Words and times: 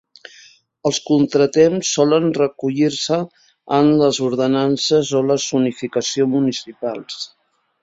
Els 0.89 0.99
contratemps 1.09 1.91
solen 1.97 2.25
recollir-se 2.37 3.19
en 3.79 3.93
les 4.01 4.21
ordenances 4.31 5.15
o 5.21 5.23
la 5.29 5.39
zonificació 5.47 6.31
municipals. 6.35 7.25